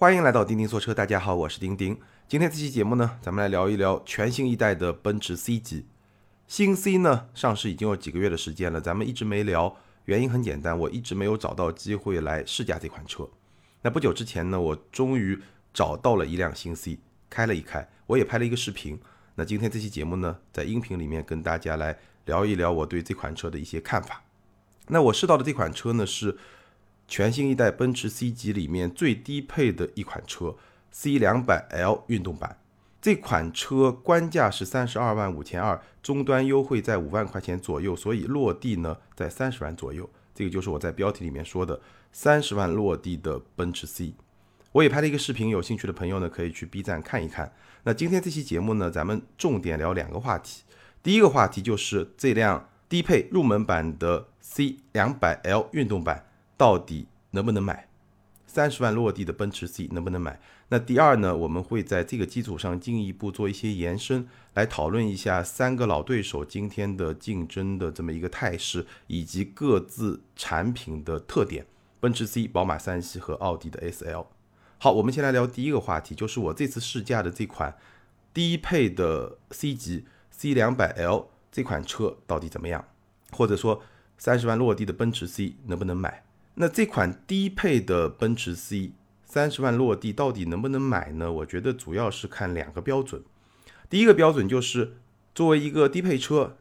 [0.00, 1.98] 欢迎来到钉钉说车，大家好，我是钉钉。
[2.28, 5.86] 今天这期节目呢，咱们来聊一聊全新一代的奔驰 C 级。
[6.46, 9.74] 新 C 呢上市已经有几个月的时间了，咱们一直没聊，
[10.04, 13.28] 原因很简单，我一直没有找到机会来试驾这款车。
[13.82, 15.36] 那不久之前呢，我终于
[15.74, 19.00] 找到了一辆新 C，开了一开，我也拍了一个视频。
[19.34, 24.22] 那今天这期节目呢，在音频里面跟大家来聊一聊我对这款车的一些看法。
[24.86, 26.38] 那我试到的这款车呢是。
[27.08, 30.54] 全新一代奔驰 C 级里面最低配的一款车
[30.90, 32.58] ，C 两百 L 运动版。
[33.00, 40.08] 这款车官价是三十二万五千二，终端优惠在五万块钱左右，所以落地呢在三十万左右。
[40.34, 41.80] 这个就是我在标题里面说的
[42.12, 44.12] 三十万落地的奔驰 C。
[44.72, 47.50] 我也拍了一个视频，有兴趣的朋友呢可以去 B 站看一看。
[47.84, 50.64] 那今天这期节目呢，咱们重点聊两个话题。
[51.02, 56.26] 第一个话题就是这辆低配入门版的 C 两百 L 运动版。
[56.58, 57.88] 到底能不能买？
[58.46, 60.40] 三十万落地的奔驰 C 能不能买？
[60.70, 61.36] 那第二呢？
[61.36, 71.66] 我们会在这个基础上进一步做一些延伸，来讨论一下三个老对手今天的竞争的这么一个态势，以及各自产品的特点。
[72.00, 74.26] 奔驰 C、宝马三系和奥迪的 SL。
[74.78, 77.76] 好，我们先来聊第一个话题，就是我这次试驾的这款
[78.32, 82.84] 低配的 C 级 C 两百 L 这款车到底怎么样？
[83.32, 83.82] 或者说
[84.16, 86.24] 三十万落地的奔驰 C 能不能买？
[86.60, 88.90] 那这款低配的奔驰 C
[89.24, 91.30] 三十万落地到底能不能买呢？
[91.30, 93.22] 我觉得主要是看两个标准。
[93.88, 94.94] 第一个标准就是
[95.32, 96.56] 作为一个低配车，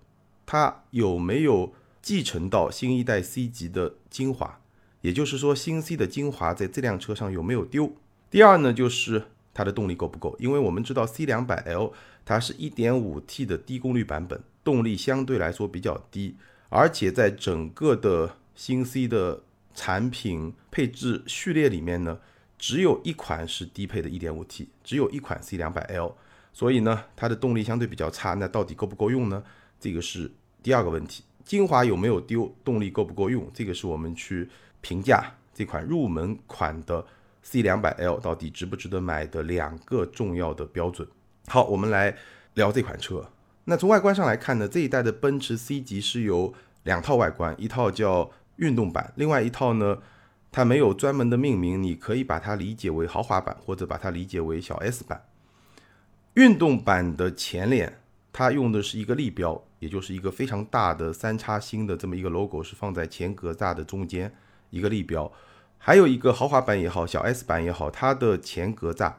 [0.46, 4.60] 它有没有继承到新一代 C 级的精华，
[5.02, 7.92] 也就是说新 C 的精华在这辆车上有没有丢。
[8.30, 10.36] 第二呢，就是它的动力够不够？
[10.38, 11.92] 因为我们知道 C 两百 L
[12.24, 16.36] 它是一点五 T 的低功率版本，动力相对来说比较低，
[16.70, 19.42] 而且在整个的新 C 的
[19.78, 22.18] 产品配置序列里面呢，
[22.58, 26.14] 只有一款是低配的 1.5T，只有一款 C200L，
[26.52, 28.34] 所以呢，它的动力相对比较差。
[28.34, 29.44] 那到底够不够用呢？
[29.80, 30.32] 这个是
[30.64, 31.24] 第二个问题。
[31.46, 32.52] 精华有没有丢？
[32.64, 33.48] 动力够不够用？
[33.54, 34.50] 这个是我们去
[34.82, 37.06] 评价这款入门款的
[37.46, 41.08] C200L 到底值不值得买的两个重要的标准。
[41.46, 42.18] 好，我们来
[42.56, 43.30] 聊这款车。
[43.66, 48.32] 那从外观上来看呢，这一代的奔驰 C 级是有两套外观，一套叫。
[48.58, 49.98] 运动版，另外一套呢，
[50.52, 55.24] 它没有专门的命名，你可以把它理解为豪华版，或者把它理解为小 S 版。
[56.34, 58.00] 运动版的前脸，
[58.32, 64.32] 它用的是一个立标，也就是一个非常大的三叉星的这么一个 logo，是放在前格栅的中间
[64.70, 65.32] 一个立标。
[65.80, 69.14] 还有一个豪华版也好，小 S 版也好，它的前格栅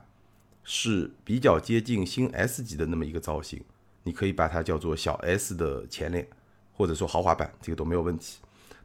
[0.65, 3.62] 是比较接近新 S 级的那么一个造型，
[4.03, 6.27] 你可以把它叫做小 S 的前脸，
[6.72, 8.38] 或者说豪华版，这个都没有问题。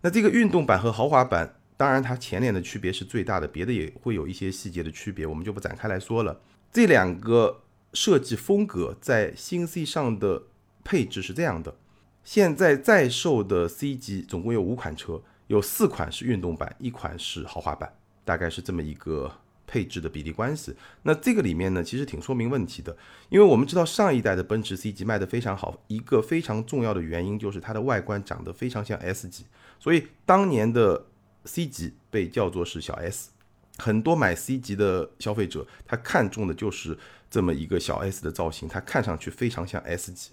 [0.06, 6.42] 那这个运动版和豪华版，当然它前脸的区别是最大的，别的也会有一些细节的区别，我们就不展开来说了。
[6.74, 7.62] 这两个
[7.94, 10.44] 设计风格在新 C 上的
[10.84, 11.74] 配置是这样的：
[12.22, 17.94] 现在在售的 C 级总共有五款车，有四款是运动版，一款是豪华版，
[18.26, 19.32] 大概是这么一个
[19.74, 20.76] 配置的比例关系。
[21.02, 22.96] 那这个里面呢，其实挺说明问题的，
[23.30, 29.46] 因为我们知道上一代的奔驰 C 级卖的非常好，一个非常重要的原因就是它的外观长得非常像 S 级。
[29.80, 31.08] 所以当年的
[31.46, 33.32] C 级被叫做是小 S，
[33.80, 36.96] 很多买 C 级的消费者，他看中的就是
[37.32, 40.30] 这么一个小 S 的造型，它看上去非常像 S 级。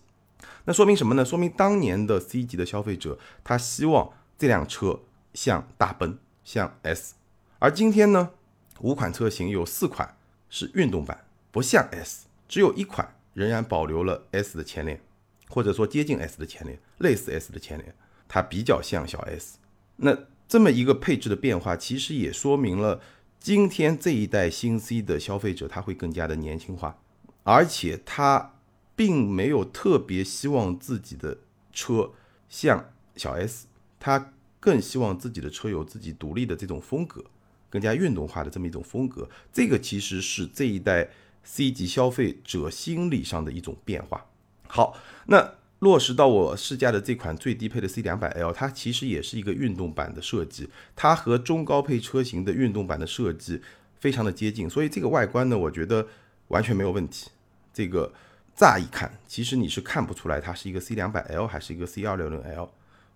[0.67, 1.25] 那说明什么呢？
[1.25, 5.01] 说明当年的 C 级的消费者，他希望这辆车
[5.33, 7.15] 像大奔，像 S。
[7.59, 8.31] 而今天呢，
[8.81, 10.17] 五款车型有四款
[10.49, 15.01] 是运动版，不像 S，只有一款仍然保留了 S 的前脸，
[15.49, 17.95] 或者说接近 S 的前脸，类似 S 的前脸。
[18.33, 19.59] 它比较像小 S，
[19.97, 23.01] 那这么一个配置的变化，其实也说明了
[23.41, 26.97] 今天这一代新 C 的消费者他会更加的年轻化，
[27.43, 28.55] 而且他
[28.95, 31.39] 并没有特别希望自己的
[31.73, 32.13] 车
[32.49, 33.67] 像小 S，
[33.99, 37.25] 他更希望自己的车有自己独立的这种风格，
[37.71, 39.27] 更加运动化的这么一种风格。
[39.51, 41.09] 这个其实是这一代
[41.45, 44.27] C 级消费者心理上的一种变化。
[44.69, 44.99] 好，
[45.29, 45.55] 那。
[45.81, 53.63] 落实到我试驾的这款最低配的 C 两百 L，它其实也是一个运动版的设计，它和中高配车型的运动版的设计
[53.99, 56.07] 非常的接近，所以这个外观呢，我觉得
[56.49, 57.31] 完全没有问题。
[57.73, 58.13] 这个
[58.55, 62.71] 乍一看，其实你是看不出来它是一个 C 两百 L 还是一个 C 二六零 L，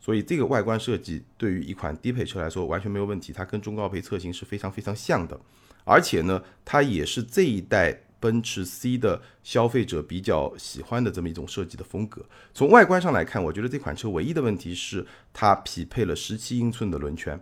[0.05, 5.41] 所以这个外观设计对于一款低配车来说完全没有问题，它跟中高配车型是非常非常像的，
[5.85, 8.03] 而且呢，它也是这一代。
[8.21, 12.25] 奔驰 C 的消费者比较喜欢的这么一种设计的风格。
[12.55, 17.39] 从外观上来看，我觉得这款车唯一的问题是它匹配了十七英寸的轮圈。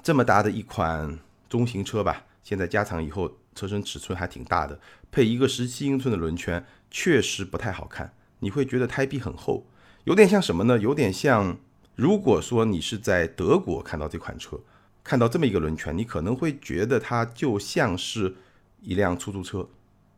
[0.00, 1.18] 这么大的一款
[1.48, 4.78] 中型车吧，现在加长以后，车身尺寸还挺大的，
[5.10, 8.14] 配一个十七英寸的轮圈，确实不太好看。
[8.38, 9.66] 你会觉得胎壁很厚，
[10.04, 10.78] 有点像什么呢？
[10.78, 11.58] 有点像，
[11.94, 14.58] 如果说你是在德国看到这款车，
[15.04, 18.34] 看到这么一个轮圈，你可能会觉得它就像是
[18.80, 19.68] 一辆出租车，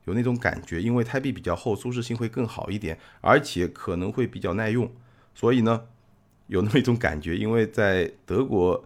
[0.05, 4.91] 有那种感觉，因为胎壁比较厚，舒适性会更好一点，而且可能会比较耐用。
[5.35, 5.83] 所以呢，
[6.47, 8.85] 有那么一种感觉，因为在德国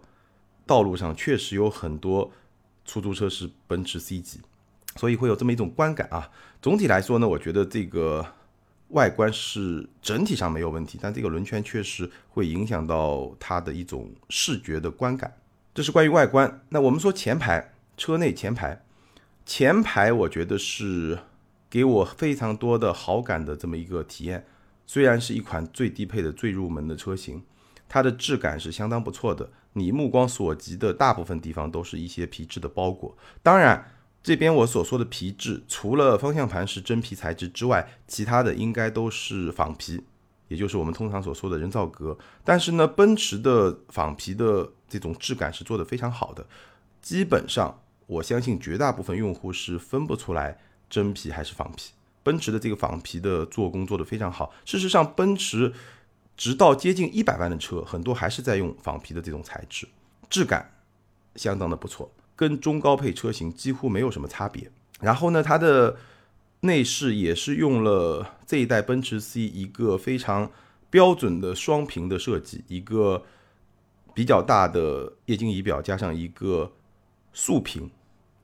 [0.65, 2.31] 道路上确实有很多
[2.85, 4.39] 出租车是奔驰 C 级，
[4.95, 6.31] 所以会有这么一种观感啊。
[6.61, 8.25] 总体来说呢，我觉得这个
[8.89, 15.33] 外观是整体上没有问题，但这个轮圈确实会影响到它的一种视觉的观感。
[15.73, 16.61] 这是关于外观。
[16.69, 18.83] 那我们说前排，车内前排，
[19.45, 21.19] 前排我觉得是
[21.69, 24.45] 给我非常多的好感的这么一个体验。
[24.85, 27.43] 虽然是一款最低配的最入门的车型，
[27.87, 29.51] 它的质感是相当不错的。
[29.73, 33.15] 你目光所及的大部分地方都是一些皮质的包裹。
[33.43, 33.91] 当然，
[34.21, 40.03] 这边我所说的皮质，除了方向盘是真皮材质之外，其他的应该都是仿皮，
[40.49, 42.17] 也就是我们通常所说的人造革。
[42.43, 46.45] 但是呢，奔驰的仿皮的这种质感是做的非常好的，
[47.01, 51.91] 基本上我相信绝大部分用户是分不出来真皮还是仿皮。
[52.21, 54.53] 奔驰的这个仿皮的做工做得非常好。
[54.65, 55.73] 事实上，奔驰
[56.35, 59.87] 直到接近一百万的车，很多还是在用仿皮的这种材质，
[60.29, 60.69] 质感
[61.35, 64.71] 相当的不错，跟中高配车型几乎没有什么差别。
[65.01, 65.97] 然后呢，它的
[66.61, 70.49] 内饰也是用了这一代奔驰 C 一个非常
[70.89, 73.25] 标准的双屏的设计，一个
[74.13, 76.71] 比较大的液晶仪表加上一个
[77.33, 77.91] 竖屏，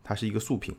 [0.04, 0.76] 它是一个竖屏。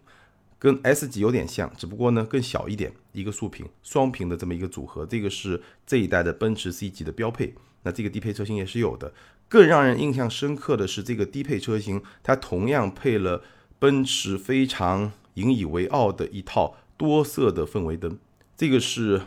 [0.59, 7.55] 跟 S 级有点像，只不过呢更小一点，一个竖屏双屏的这么一个组合，这个是这一代的奔驰 C 级的标配。
[7.87, 9.15] 那这个低配车型也是有的。
[9.49, 13.43] 更让人印象深刻的是，这个低配车型它同样配了
[13.79, 18.19] 奔驰非常引以为傲的一套多色的氛围灯，
[18.57, 19.23] 这个是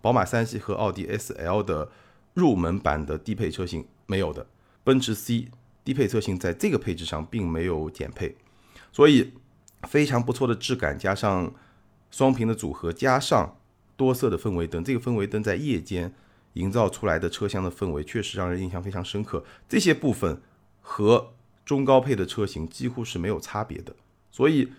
[0.00, 1.90] 宝马三系和奥迪 S L 的
[2.34, 4.46] 入门版的低配车型没有的。
[4.84, 5.48] 奔驰 C
[5.82, 8.36] 低配车型在这个配置上并没有减配，
[8.92, 9.32] 所以。
[9.88, 11.52] 非常不错的质感，加上
[12.08, 13.56] 双屏的组合，加上
[13.96, 16.14] 多色的氛围灯，这个氛围灯在夜间
[16.54, 19.44] 营造出来的车厢的氛围，确实让人印象非常深刻。
[19.68, 20.40] 这些部分
[20.80, 21.34] 和
[21.64, 23.94] 中高配的车型几乎是没有差别的，
[24.30, 24.72] 所以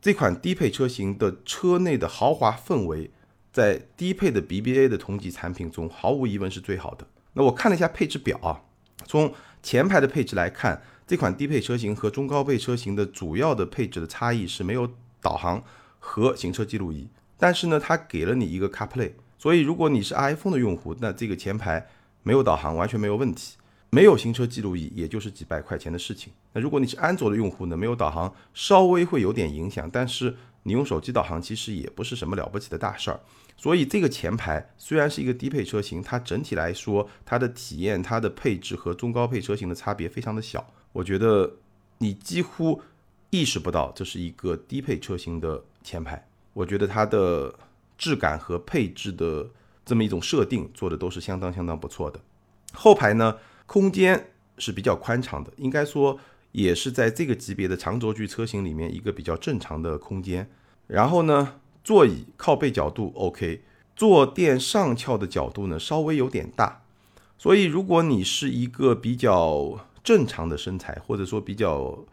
[0.00, 3.10] 这款低配车型的车内的豪华氛围，
[3.52, 7.06] 在低配的 BBA 的同级产品中，毫无疑问是最好的。
[7.32, 8.62] 那我看了一下配置表啊，
[9.04, 10.82] 从前排的配置来看。
[11.08, 14.90] 这款低配车型和中高配车型的主要的配置的差异是没有
[15.22, 15.62] 导航
[16.00, 17.06] 和行车记录仪，
[17.38, 21.86] 但是呢，它给了你一个 CarPlay，所以如果你是 iPhone 的用户，那这个前排
[22.22, 23.56] 没有导航完全没有问题，
[23.90, 26.32] 没有行车记录仪也就是几百块钱的事情。
[26.52, 33.20] 那如果你是安卓的用户呢，没有导航稍微会有点影响，但是你用手机导航其实也不是什么了不起的大事儿。
[33.58, 40.66] 所以这个前排虽然是一个低配车型，它整体来说它的体验、它的配置和中高配车型的差别非常的小。
[40.92, 41.50] 我觉得
[41.98, 42.82] 你几乎
[43.30, 46.26] 意识不到这是一个低配车型的前排。
[46.52, 47.54] 我觉得它的
[47.96, 49.48] 质感和配置的
[49.84, 52.20] 这么一种设定做的都是相当相当不错的。
[52.72, 56.18] 后排呢，空间是比较宽敞的，应该说
[56.52, 60.50] 也是在这个级别的长轴距车型里面一个比较正常的空间。
[60.86, 63.62] 然后呢，座椅靠背角度 OK，
[63.94, 66.82] 坐垫上翘的角度呢稍微有点大，
[67.38, 72.04] 所以如果你是一个比较正常的身材，或者说比较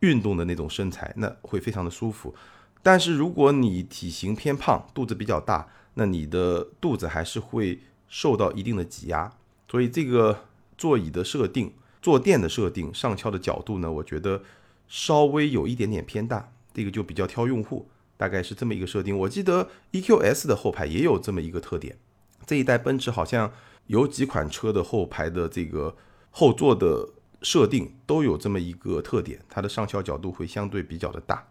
[0.00, 2.34] 运动的那种身材，那会非常的舒服。
[2.82, 9.32] 但是如果你体型偏胖，肚子比较大，那你的肚子还是会受到一定的挤压。
[9.70, 10.44] 所以这个
[10.78, 14.42] 座椅的设定、坐垫的设定、上翘的角度呢，我觉得
[14.86, 19.16] 稍微有一点点偏大，这个就比较挑用户，大概是这么一个设定。
[19.18, 21.98] 我记得 EQS 的后排也有这么一个特点，
[22.46, 23.52] 这一代奔驰好像
[23.86, 25.96] 有几款车的后排的这个
[26.30, 27.10] 后座的。
[27.42, 31.46] 设定都有这么一个特点，它的上翘角度会相对比较的大。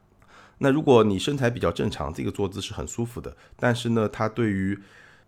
[0.59, 3.35] 那如果你身材比较正常，这个坐姿是很舒服的。
[3.57, 4.79] 但是呢，它对于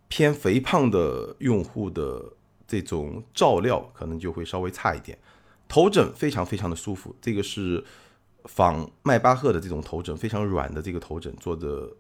[0.07, 2.24] 偏肥胖的用户的
[2.67, 5.17] 这种照料可能就会稍微差一点。
[5.67, 7.84] 头枕非常非常的舒服，这个是
[8.46, 11.93] 仿迈巴赫的这种头枕，非常软的这个头枕，坐着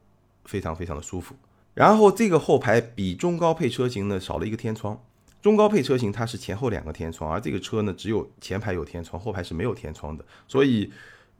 [0.45, 1.35] 非常非常的舒服。
[1.73, 4.97] 然后这个后排比中高配车型呢少了一个天窗。
[5.41, 10.25] 中高配车型它是前后两个天窗，而这个车呢只有前排有天窗，后排是没有天窗的。
[10.47, 10.91] 所以，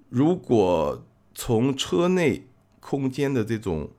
[0.10, 1.02] 如果
[1.40, 2.48] 从车内
[2.80, 3.92] 空间的这种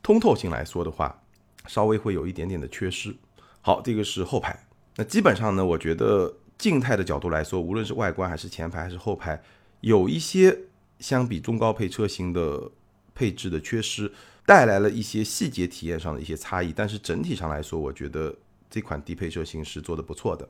[0.00, 1.24] 通透性来说的话，
[1.66, 3.12] 稍微会有一点点的缺失。
[3.60, 4.64] 好，这个是后排。
[4.94, 9.42] 那基本上呢，我觉得静态的角度来说，无论是外观还是前排还是后排，
[9.80, 10.56] 有一些
[11.00, 12.70] 相比中高配车型的
[13.12, 14.12] 配置的缺失，
[14.46, 16.72] 带来了一些细节体验上的一些差异。
[16.72, 18.32] 但是整体上来说，我觉得
[18.70, 20.48] 这款低配车型是做的不错的。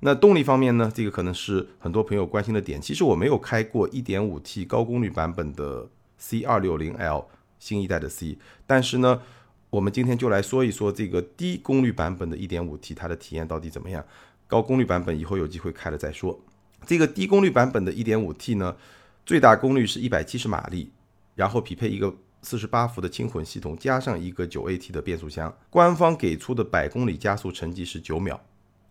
[0.00, 0.90] 那动力方面呢？
[0.92, 2.80] 这个可能是很多朋友关心的点。
[2.80, 5.88] 其实我没有开过 1.5T 高功率版本的
[6.20, 7.26] C260L
[7.60, 8.36] 新一代的 C，
[8.66, 9.22] 但是呢，
[9.70, 14.04] 我们今天就来说一说这个低功率版本的 1.5T 它的体验到底怎么样。
[14.48, 16.40] 高功率版本以后有机会开了再说。
[16.84, 18.76] 这个低功率版本的 1.5T 呢，
[19.24, 20.90] 最大功率是一百七十马力，
[21.36, 22.12] 然后匹配一个
[22.42, 25.56] 四十八伏的轻混系统，加上一个九 AT 的变速箱。
[25.70, 28.40] 官方给出的百公里加速成绩是九秒。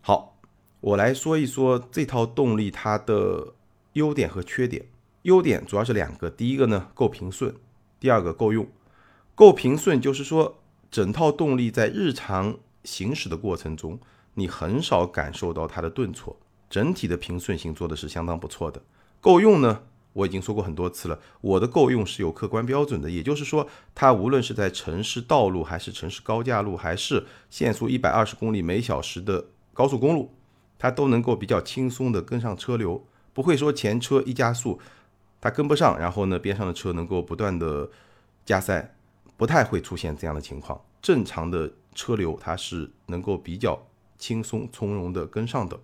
[0.00, 0.31] 好。
[0.82, 3.54] 我来说一说这套动力它的
[3.92, 4.84] 优点和缺点。
[5.22, 7.54] 优点主要是两个，第一个呢够平顺，
[8.00, 8.66] 第二个够用。
[9.36, 10.60] 够平顺就是说
[10.90, 14.00] 整套动力在日常行驶的过程中，
[14.34, 16.36] 你很少感受到它的顿挫，
[16.68, 18.82] 整体的平顺性做的是相当不错的。
[19.20, 19.84] 够用呢，
[20.14, 30.34] 我已经说过很多次了，我的够用是有客观标准的，也就是说它无论是在城市道路，还是城市高架路，还是限速一百二十公里每小时的高速公路。
[30.82, 34.80] 它都能够比较轻松的跟上车流，不会说前车一加速，
[35.40, 37.88] 它跟不上，然后呢边上的车能够不断的
[38.44, 38.92] 加塞，
[39.36, 40.82] 不太会出现这样的情况。
[41.00, 43.80] 正常的车流它是能够比较
[44.18, 45.78] 轻松从容的跟上的，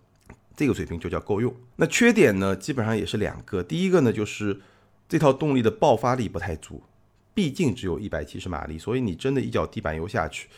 [0.57, 1.55] 这个水平就叫够用。
[1.77, 4.61] 那缺点呢，基本上也是两个，第一个呢就是
[5.09, 6.83] 这套动力的爆发力不太足，
[7.33, 10.49] 毕竟只有一百七十马力，所以你真的一脚地板油下去，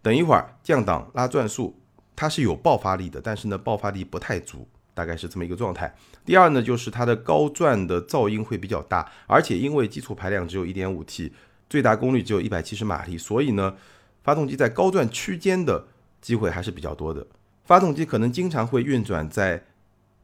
[0.00, 1.74] 等一会儿降档拉转速。
[2.18, 5.94] 它是有爆发力的，但是呢，爆发力不太足，大概是这么一个状态。
[6.24, 11.32] 第二呢，就是它的高转的噪音会比较大，而且因为基础排量只有一点五 T，
[11.70, 13.76] 最大功率只有一百七十马力，所以呢，
[14.24, 15.86] 发动机在高转区间的
[16.20, 17.24] 机会还是比较多的。
[17.64, 19.62] 发动机可能经常会运转在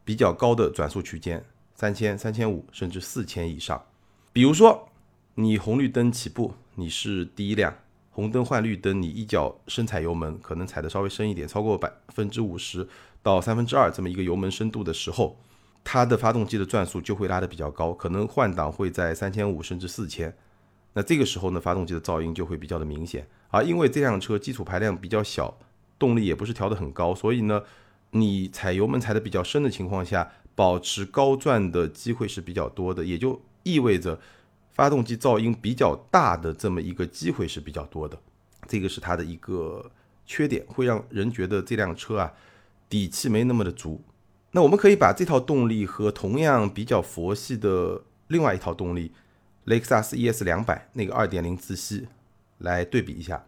[0.04, 1.44] 比较高的转速区间，
[1.76, 3.80] 三千、三千五甚至四千以上。
[4.32, 4.88] 比如说，
[5.36, 7.72] 你红绿灯起步，你是第一辆。
[8.14, 12.88] 红灯换绿灯，你一脚深踩油门，可能踩的稍微深一点，超过百分之五十
[13.24, 15.36] 到三分之二这么一个油门深度的时候，
[15.82, 20.32] 它的发动机的转速就会拉得比较高，可能换挡会在三千五甚至四千。
[20.92, 23.26] 那这个时候呢，发动机的噪音就会比较的明显。
[23.48, 25.58] 而因为这辆车基础排量比较小，
[25.98, 27.60] 动力也不是调得很高，所以呢，
[28.12, 34.20] 你踩油门踩的比较深的情况下，保持高转的机会是比较多的，也就意味着。
[34.74, 38.18] 发动机噪音比较大的这么一个机会是比较多的，
[38.68, 39.90] 这个是它的一个
[40.26, 42.32] 缺点，会让人觉得这辆车啊
[42.88, 44.02] 底气没那么的足。
[44.50, 49.12] 那我们可以把这套动力和同样比较佛系的另外一套动力
[49.64, 52.08] 雷克萨斯 ES 两百那个二点零自吸
[52.58, 53.44] 来对比一下。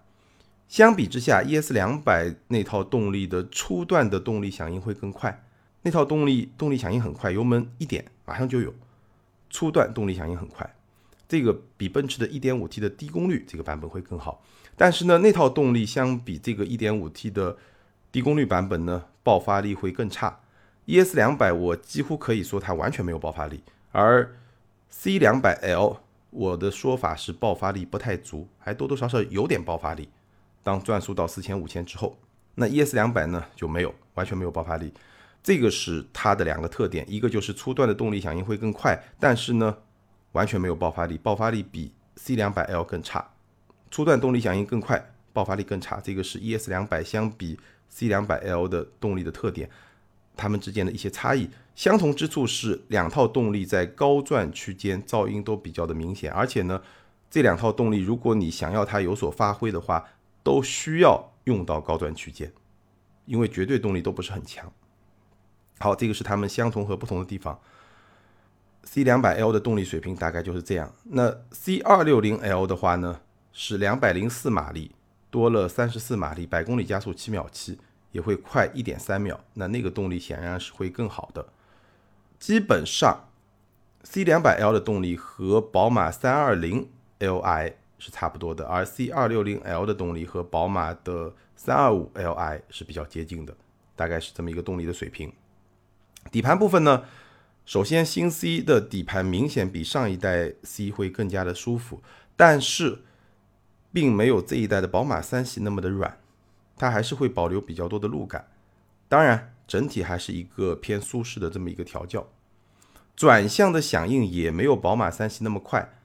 [0.68, 5.45] 相比之下，ES 两百那套动力的初段的动力响应会更快，
[5.83, 8.75] 那套动力动力响应很快，油门一点马上就有，
[9.49, 10.75] 初段动力响应很快。
[11.28, 14.42] 这个比奔驰的 1.5T 的低功率这个版本会更好，
[14.76, 17.56] 但是呢，那套动力相比这个 1.5T 的
[18.12, 20.38] 低功率版本呢，爆发力会更差。
[20.85, 24.37] ES 两百我几乎可以说它完全没有爆发力，而
[24.88, 30.09] C 两百 L 我的说法是爆发力不太足，还多多少少有点爆发力。
[30.62, 32.16] 当转速到四千五千之后，
[32.54, 34.92] 那 ES 两百呢就没有，完全没有爆发力。
[35.42, 39.76] 这个是它的两个特点，一个就是初段的动力响应会更快，但是呢。
[40.37, 43.26] 完全没有爆发力，爆发力比 C 两百 L 更差，
[43.90, 45.99] 初段动力响应更快，爆发力更差。
[45.99, 49.71] 这个是 ES 两百相比 C 两百 L 的动力的特点，
[50.37, 51.49] 它们之间的一些差异。
[51.75, 56.83] 相同之处是两套动力在高转区间噪音都比较的明显，而且呢，
[57.31, 60.05] 这两套动力如果你想要它有所发挥的话，
[60.43, 62.52] 都需要用到高转区间，
[63.25, 64.71] 因为绝对动力都不是很强。
[65.78, 67.59] 好，这个是它们相同和不同的地方。
[68.88, 70.90] C 两百 L 的动力水平大概就是这样。
[71.02, 73.21] 那 C 二六零 L 的话呢，
[73.52, 74.93] 是两百零四马力，
[75.28, 77.78] 多了三十四马力，百公里加速七秒七，
[78.12, 79.38] 也会快一点三秒。
[79.55, 81.45] 那那个动力显然是会更好的。
[82.38, 83.28] 基本上
[84.05, 86.88] ，C 两百 L 的动力和宝马三二零
[87.19, 93.55] Li 是差不多的，而 C 二六零 L 的动力和宝马的三二五 Li 是比较接近的，
[93.97, 95.33] 大概是这么一个动力的水平。
[96.31, 97.02] 底盘部分呢？
[97.67, 102.01] 首先，新 C 的底盘明显比上一代 C 会更加的舒服，
[102.37, 103.01] 但是
[103.93, 106.17] 并没有这一代的宝马三系那么的软，
[106.77, 108.47] 它还是会保留比较多的路感。
[109.09, 112.29] 当然，整体还是一个偏舒适的这么一个调教。
[113.17, 115.99] 转向的响应也没有宝马三系那么快，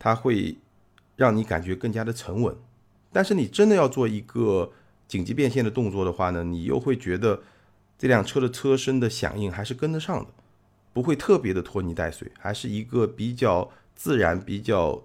[0.00, 0.58] 它会
[1.14, 2.56] 让你感觉更加的沉稳。
[3.12, 4.72] 但是你真的要做一个
[5.06, 7.44] 紧急变线的动作的话呢，你又会觉得
[7.96, 10.30] 这辆车的车身的响应还是跟得上的。
[10.96, 15.04] 不会特别的拖泥带水，还是一个比较自然、比较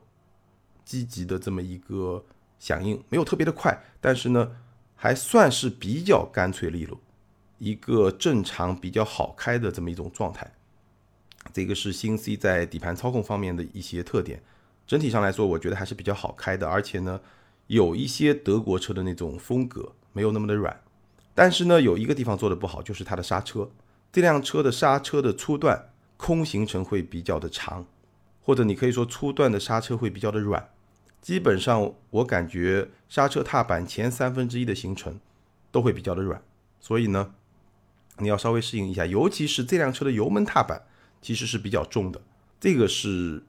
[0.85, 2.23] 积极的这么一个
[2.59, 4.55] 响应，没有特别的快，但是呢，
[4.95, 6.97] 还算是比较干脆利落，
[7.57, 10.49] 一个正常比较好开的这么一种状态。
[11.51, 14.41] 这个是新 C 在底盘操控方面的一些特点。
[14.87, 17.19] 整体上来说，我觉得还是比较好开的，而且呢，
[17.67, 20.79] 有一些德国车的那种风格，没有那么的软。
[21.35, 23.69] 但是呢，有一个地方做的不好，就是它的刹车。
[24.11, 27.85] 这辆车的刹车的初段空行程会比较的长，
[28.41, 30.69] 或者你可以说初段的刹车会比较的软。
[31.21, 35.19] 基本上我感觉刹车踏板前三分之一的行程
[35.71, 36.41] 都会比较的软，
[36.79, 37.33] 所以呢，
[38.17, 39.05] 你要稍微适应一下。
[39.05, 40.83] 尤其是这辆车的油门踏板
[41.21, 42.21] 其实是比较重的，
[42.59, 43.43] 这个是。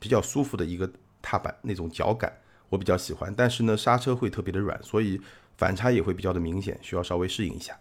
[0.00, 0.88] 比较舒服的一个
[1.20, 2.32] 踏板，那种脚感
[2.68, 5.20] 我比较喜欢，但是呢，刹车会特别的软，所以
[5.56, 7.76] 反差也会比较的明显，需要稍微适应一下。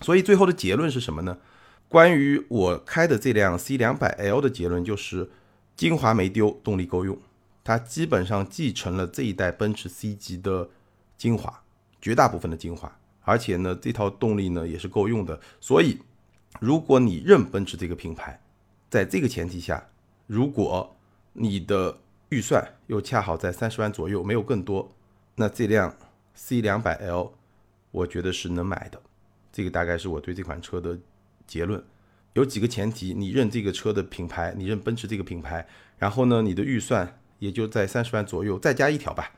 [0.00, 1.36] 所以最后的结论是什么呢？
[1.90, 5.28] 关于我开的这辆 C 两百 L 的结论就是，
[5.74, 7.18] 精华没丢，动力够用，
[7.64, 10.70] 它基本上继承了这一代奔驰 C 级的
[11.18, 11.64] 精华，
[12.00, 15.40] 绝大部分的精华，而且呢，这套动力呢也是够用的。
[15.58, 15.98] 所以，
[16.60, 18.40] 如果你认奔驰这个品牌，
[18.88, 19.84] 在这个前提下，
[20.28, 20.96] 如果
[21.32, 24.92] 你的预算又恰好在三十万左右，没有更多，
[25.34, 25.96] 那这辆
[26.34, 27.32] C 两百 L，
[27.90, 29.02] 我觉得是能买的。
[29.50, 30.96] 这个大概是我对这款车的
[31.50, 31.82] 结论。
[32.34, 35.66] 有几个前提：你认这个车的品牌，你认奔驰这个品牌，
[35.98, 39.32] 然后呢，你的预算也就在三十万左右，再加一条吧。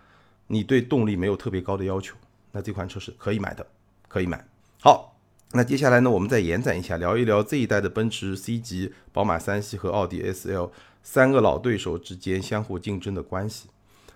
[0.49, 2.15] 你对动力没有特别高的要求，
[2.51, 3.67] 那这款车是可以买的，
[4.09, 4.47] 可以买。
[4.79, 5.17] 好，
[5.53, 10.71] 那接下来呢，我们再延展一下，聊一聊这一代的奔驰 C 级、宝马三系和奥迪 S L。
[11.05, 13.69] 三个老对手之间相互竞争的关系。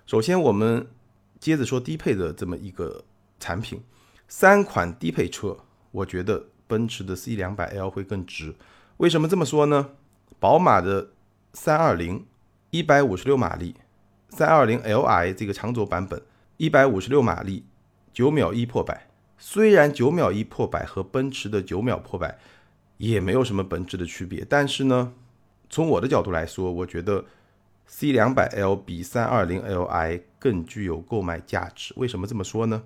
[0.06, 0.86] 首先，我们
[1.40, 3.04] 接着说低配的这么一个
[3.40, 3.82] 产品，
[4.28, 5.56] 三款低配车，
[5.90, 8.54] 我觉得奔驰的 C 两百 L 会更值。
[8.98, 9.90] 为什么这么说呢？
[10.38, 11.10] 宝马的
[11.52, 12.26] 三二零
[12.70, 13.74] 一百五十六马力，
[14.30, 16.22] 三二零 Li 这个长轴版本
[16.56, 17.64] 一百五十六马力，
[18.12, 19.08] 九秒一破百。
[19.38, 22.38] 虽然九秒一破百和奔驰的九秒破百
[22.96, 25.12] 也没有什么本质的区别，但是呢。
[25.68, 27.24] 从我的角度来说，我觉得
[27.86, 31.92] C 两百 L 比三二零 Li 更具有购买价值。
[31.96, 32.84] 为什么这么说呢？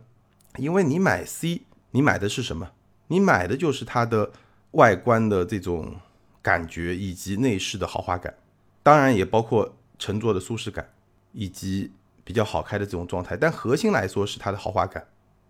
[0.56, 2.70] 因为你买 C，你买的是什么？
[3.10, 4.30] 你买的就是它的
[4.72, 5.96] 外观的这种
[6.40, 8.32] 感觉，以及内饰的豪华感，
[8.84, 10.88] 当然也包括乘坐的舒适感，
[11.32, 11.90] 以及
[12.22, 13.36] 比较好开的这种状态。
[13.36, 15.04] 但核心来说是它的豪华感。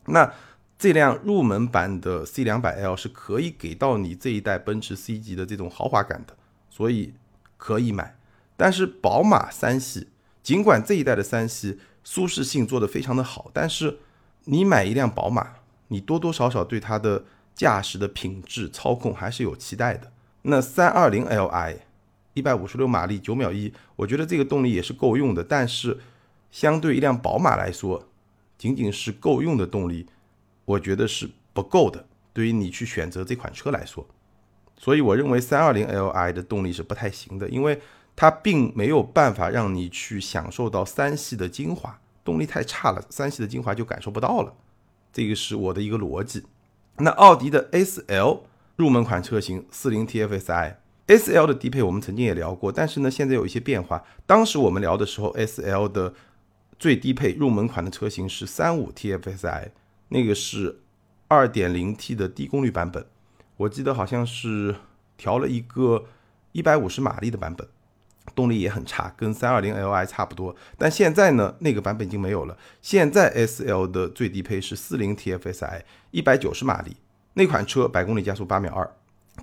[0.07, 0.33] 那
[0.79, 6.35] 这辆入门版的 C 两百 L 是可以给到你这一代奔驰 C 级的这种豪华感的。
[6.71, 7.13] 所以
[7.59, 8.17] 可以买，
[8.57, 10.09] 但是宝马三系
[10.43, 13.99] 尽管这一代的三系舒适性做得非常的好，但是
[14.45, 15.57] 你买一辆宝马，
[15.89, 20.13] 你多多少少对它的驾驶的品质、操控还是有期待的。
[20.43, 21.77] 那三二零 Li
[22.35, 25.99] 一百五十六马力九秒一，我觉得这个动力也是够用的，但是
[26.51, 28.09] 相对一辆宝马来说，
[28.57, 30.07] 仅仅是够用的动力，
[30.65, 32.07] 我觉得是不够的。
[32.33, 34.07] 对于你去选择这款车来说。
[34.79, 37.81] 所以我认为三二零 Li 的动力是不太行的，因为
[38.17, 44.55] 它并没有办法让你去享受到三系的精华，动力太差了，三系的精华就感受不到了。
[45.13, 46.45] 这个是我的一个逻辑。
[47.03, 48.45] 那奥迪的 S L
[48.77, 54.05] 入门款车型四零 TFSI，S L 的低配我们曾经也聊过，但是呢现在有一些变化。
[54.27, 56.15] 当时我们聊的时候，S L 的
[56.79, 59.71] 最低配入门款的车型是三五 TFSI，
[60.09, 60.81] 那个是
[61.29, 63.07] 二点零 T 的低功率版本。
[63.57, 64.77] 我记得好像是
[65.17, 66.07] 调了一个
[66.53, 67.69] 一百五十马力的版本，
[68.41, 70.57] 动力也很差，跟三二零 Li 差不多。
[70.79, 72.57] 但现在呢，那个版本已经没有了。
[72.81, 76.97] 现在 S L 的最低配是四零 TFSI，一百九十马力，
[77.35, 78.91] 那款车百公里加速八秒二，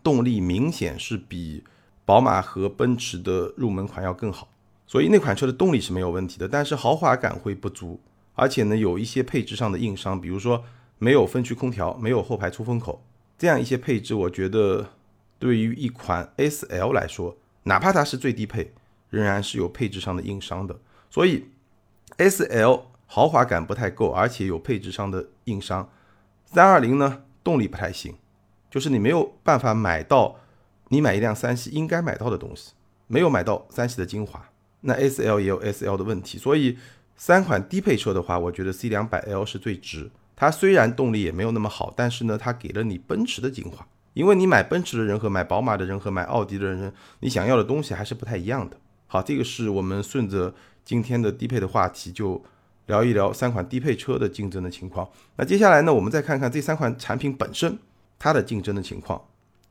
[0.02, 1.64] 动力明显是比
[2.06, 4.50] 宝马和奔驰的入门款要更好。
[4.88, 8.00] 所以那款车的动力是没有问题的，但是豪华感会不足，
[8.34, 10.64] 而且呢有一些配置上的硬伤，比如说
[10.98, 13.04] 没有分区空调，没有后排出风口。
[13.38, 14.88] 这样一些配置，我觉得
[15.38, 18.74] 对于一款 S L 来说，哪怕它是最低配，
[19.10, 20.80] 仍然是有配置上的硬伤的。
[21.10, 21.50] 所以
[22.18, 25.90] S L 豪华感不太够，而且有配置上的硬伤。
[26.46, 28.16] 三二零呢，动力不太行，
[28.70, 30.40] 就是你没有办法买到
[30.90, 32.74] 你买一辆三系应该买到的东西，
[33.08, 34.50] 没有买到三系的精华。
[34.82, 36.78] 那 S L 也有 S L 的问题，所以
[37.16, 40.10] 三款低配车的话，我觉得 C 两百 L 是最值。
[40.36, 43.88] 它虽然动力也没有那么好，但是呢，它给了你奔驰的精华。
[44.14, 48.78] 因为你买奔驰的人和买宝马的人和买奥迪的人，你想要的东西还是不太一样的。
[49.08, 52.44] 好，这个是我们顺着今天的低配的话题，就
[52.88, 55.10] 聊一聊三款低配车的竞争的情况。
[55.38, 57.80] 那接下来呢，我们再看看这三款产品本身
[58.20, 59.26] 它的竞争的情况。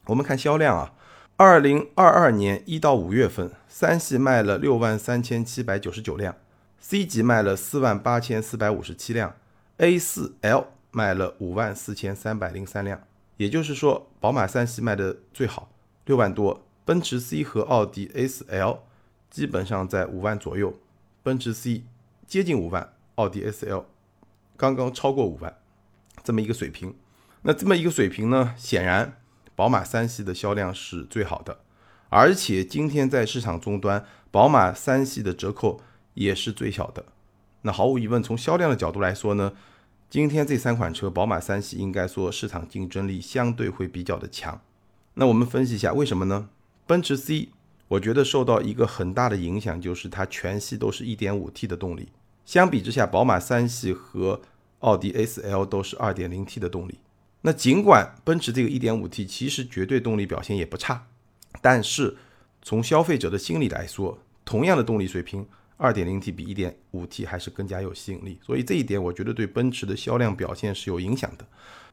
[0.06, 0.94] 我们看销量啊，
[1.36, 6.34] 二零二二年一到五月份，三系卖了六万三千七百九十九辆
[6.80, 9.34] ，C 级卖了四万八千四百五十七辆
[9.76, 13.02] ，A 四 L 卖了五万四千三百零三辆。
[13.36, 15.68] 也就是说，宝马三系卖的最好，
[16.06, 18.78] 六万多；奔驰 C 和奥迪 A4L
[19.30, 20.74] 基本上在五万左右，
[21.22, 21.84] 奔驰 C
[22.26, 23.86] 接近五万，奥迪 S L
[24.56, 25.56] 刚刚超过五万，
[26.24, 26.94] 这么一个水平。
[27.42, 28.54] 那这么一个水平呢？
[28.56, 29.18] 显然，
[29.54, 31.60] 宝马三系的销量是最好的，
[32.08, 35.80] 而且今天在市场终端，宝马三系的折扣
[36.14, 37.04] 也是最小的。
[37.62, 39.52] 那毫无疑问，从销量的角度来说呢，
[40.10, 44.60] 今天这三款车，宝马三系应该说市场竞争力相对会比较的强。
[45.14, 46.48] 那我们分析一下为什么呢？
[46.86, 47.50] 奔驰 C，
[47.88, 52.08] 我觉得受到一个很大的影响，就是它全系都是一点五 T 的动力，
[52.44, 54.40] 相比之下，宝马三系和
[54.80, 56.98] 奥迪 A4L 都是二点零 T 的动力。
[57.42, 61.06] 那尽管奔驰这个 1.5T 其实绝对动力表现也不差，
[61.62, 62.16] 但是
[62.60, 65.46] 从消费者的心理来说，同样的动力水平
[65.78, 68.40] ，2.0T 比 1.5T 还是更加有吸引力。
[68.44, 71.46] 所以这一点我觉得对奔驰的销量表现是有影响的。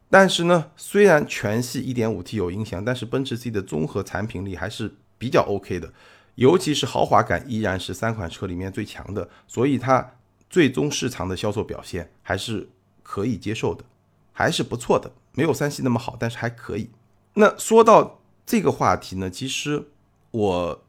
[0.10, 5.93] 但是呢，虽然全系 1.5T 有影响，但是奔驰 C 的综合产品力还是比较 OK 的，
[6.36, 10.15] 尤其是豪华感依然是三款车里面最强的，所以它
[10.49, 12.67] 最终市场的销售表现还是
[13.01, 13.86] 可以接受的，
[14.33, 15.13] 还是不错的。
[15.31, 16.89] 没有三系那么好，但是还可以。
[17.36, 19.88] 那说到这个话题呢，其实
[20.31, 20.83] 我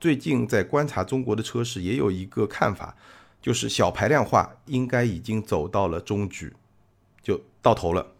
[0.00, 2.96] 最近在观察中国的车市，也有一个看法，
[3.42, 6.54] 就是小排量化应该已经走到了终局，
[7.22, 8.12] 就到头了。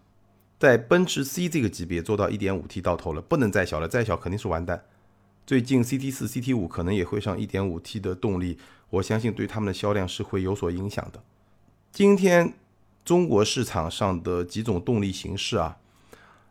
[0.59, 4.85] 在奔驰 C 这个级别做到 1.5T 到头了，不能再小了，再小肯定是完蛋。
[5.46, 8.59] 最近 CT 四、CT 五可能也会上 1.5T 的动力，
[8.90, 11.22] 我相信对他们的销量是会有所影响的。
[11.92, 12.54] 今天。
[13.04, 15.76] 中国市场上的几种动力形式啊，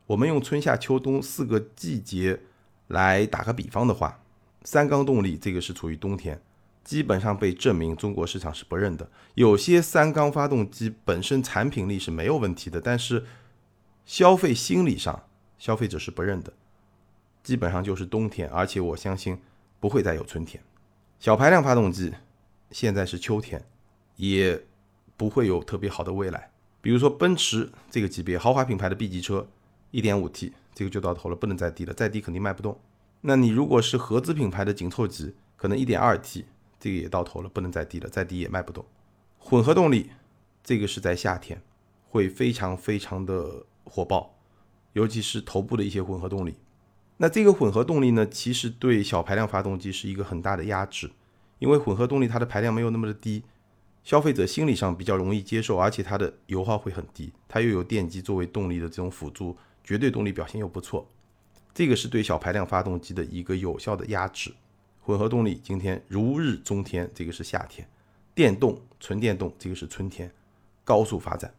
[0.06, 2.42] 我们用春夏秋冬四个季节
[2.90, 4.20] 来打个比方的话，
[4.64, 6.40] 三缸动力这个是处于冬天，
[6.84, 9.10] 基本上被证明中国市场是不认的。
[9.34, 13.26] 有些三缸发动机本身产品力是没有问题的，但是
[14.06, 15.24] 消费心理上
[15.58, 16.54] 消费者是不认的，
[17.44, 19.38] 基本上就是冬天，而且我相信
[19.80, 20.64] 不会再有春天。
[21.20, 22.14] 小排量发动机
[22.72, 23.64] 现在是秋天，
[24.16, 24.64] 也。
[25.16, 26.50] 不会有特别好的未来。
[26.82, 29.48] 比如说奔驰这个级别豪华品牌的 B 级车
[29.92, 32.78] ，1.5T 这个就到头了，不能再低了，再低肯定卖不动。
[33.22, 36.46] 那你如果是合资品牌的紧凑级，可能 1.2T
[36.80, 38.84] 这个也到头了，不能再低了，再低也卖不动。
[39.38, 40.10] 混合动力
[40.64, 41.62] 这个是在夏天
[42.10, 44.36] 会非常非常的火爆，
[44.94, 46.56] 尤其是头部的一些混合动力。
[47.24, 51.10] 那这个混合动力呢，其实对小排量发动机是一个很大的压制，
[51.58, 53.44] 因为混合动力它的排量没有那么的低。
[54.04, 59.56] 消费者心理上比较容易接受，而且它的油耗会很低，它又有电机作为动力的这种辅助，
[59.86, 61.08] 绝对动力表现又不错，
[61.74, 64.54] 这个是对小排量发动机的一个有效的压制。
[65.00, 67.88] 混合动力今天如日中天，这个是夏天；
[68.36, 70.30] 电动、纯电动这个是春天，
[70.84, 71.54] 高速发展，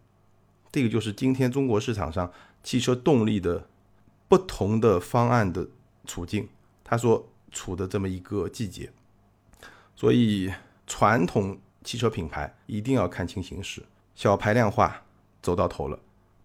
[0.70, 2.30] 这个就是今天中国市场上
[2.62, 3.66] 汽车动力的
[4.34, 5.68] 不同的方案的
[6.04, 6.48] 处境，
[6.82, 8.90] 它所处的这么一个季节，
[9.94, 10.52] 所以
[10.88, 11.56] 传统。
[11.84, 15.02] 汽车品牌一定要看清形势，小排量化
[15.42, 15.98] 走到头了，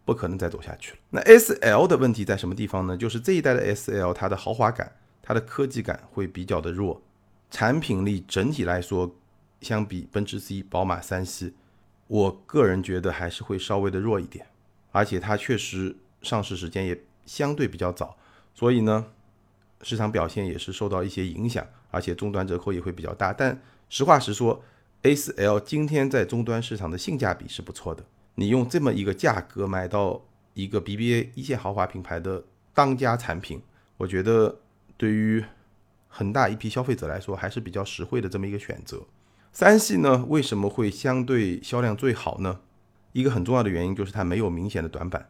[0.04, 0.98] 不可能再走下去了。
[1.12, 2.98] 那 S L 的问题在什么地方呢？
[2.98, 7.02] 就是这一代的 S L，它的豪华感、它的科技感会比较的弱，
[7.50, 9.16] 产品力整体来说，
[9.62, 11.54] 相比奔驰 C、宝马三系，
[12.08, 14.46] 我个人觉得还是会稍微的弱一点。
[14.92, 18.18] 而且它确实上市时间也相对比较早，
[18.56, 19.06] 所以呢，
[19.84, 23.32] 市场表现也是受到一些影响，而且终端折扣也会比较大。
[23.32, 24.64] 但实话实说。
[25.02, 28.04] A4L 今天在终端市场的性价比是不错的，
[28.36, 30.22] 你用这么一个价格买到
[30.54, 33.62] 一个 BBA 一线豪华品牌的当家产品，
[33.96, 34.60] 我觉得
[34.98, 35.42] 对于
[36.10, 39.02] 很大一批消费者来说还是比较实惠的这么一个选择。
[39.54, 42.60] 三系呢为什么会相对销量最好呢？
[43.14, 45.30] 一个很重要的原因就是它没有明显的短板，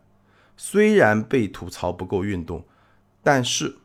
[0.61, 2.65] 虽然被吐槽不够运动，
[3.23, 3.77] 但是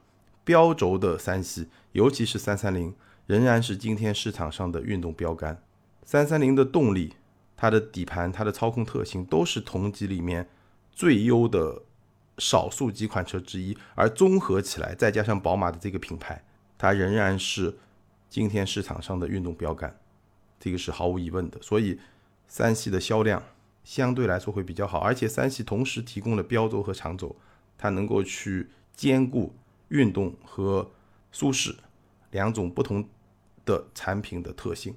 [0.43, 2.93] 标轴的三系，尤其是三三零，
[3.27, 5.63] 仍然是今天市场上的运动标杆。
[6.05, 7.15] 三三零的动力，
[7.57, 10.49] 它的底盘、它的操控特性都是同级里面
[10.91, 11.83] 最优的
[12.39, 16.45] 少数几款车之一，而综合起来，再加上宝马的这个品牌，
[16.77, 17.79] 它仍然是
[18.29, 19.97] 今天市场上的运动标杆，
[20.59, 21.63] 这个是毫无疑问的。
[21.63, 22.01] 所以
[22.49, 23.41] 三系的销量
[23.85, 27.37] 相对来说会比较好，而且三系同时提供了标轴和长轴，
[27.79, 29.55] 它能够去兼顾
[29.89, 30.91] 运动和
[31.31, 31.77] 舒适
[32.31, 33.07] 两种不同
[33.65, 34.95] 的产品的特性。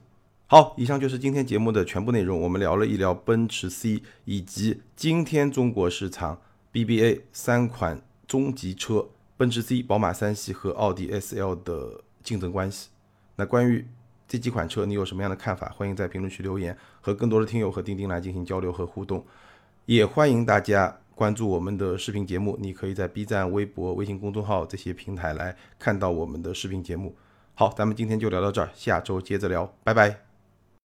[0.48, 2.40] 好，以上就是今天节目的全部内容。
[2.40, 12.88] 我们聊了一聊奔驰 C 以及今天中国市场 BBA 三款中级车奔驰 C、宝马三系和奥迪 SL 的竞争关系。
[13.36, 13.86] 那关于
[14.28, 15.70] 这几款车，你有什么样的看法？
[15.70, 19.26] 欢迎在评论区留言，和更多的听友和钉钉来进行交流和互动。
[19.86, 27.16] 也欢迎大家关注我们的视频节目，你可以在 B 站、微博、微信公众号这些平台来看到我们的视频节目。
[27.54, 30.27] 好，咱们今天就聊到这儿，下周接着聊，拜拜。